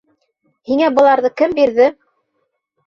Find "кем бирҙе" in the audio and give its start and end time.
1.43-1.91